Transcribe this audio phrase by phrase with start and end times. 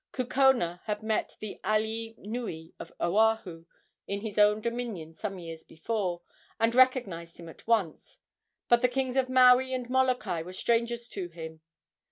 [0.13, 3.67] Kukona had met the alii nui of Oahu
[4.07, 6.23] in his own dominions some years before,
[6.59, 8.17] and recognized him at once,
[8.67, 11.61] but the kings of Maui and Molokai were strangers to him.